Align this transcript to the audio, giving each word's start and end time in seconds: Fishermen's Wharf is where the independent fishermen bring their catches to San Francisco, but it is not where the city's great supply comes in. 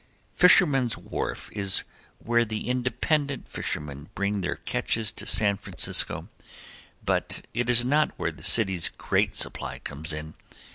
Fishermen's 0.33 0.97
Wharf 0.97 1.51
is 1.51 1.83
where 2.17 2.43
the 2.43 2.67
independent 2.69 3.47
fishermen 3.47 4.09
bring 4.15 4.41
their 4.41 4.55
catches 4.55 5.11
to 5.11 5.27
San 5.27 5.57
Francisco, 5.57 6.27
but 7.05 7.45
it 7.53 7.69
is 7.69 7.85
not 7.85 8.09
where 8.17 8.31
the 8.31 8.41
city's 8.41 8.89
great 8.97 9.35
supply 9.35 9.77
comes 9.77 10.11
in. 10.11 10.33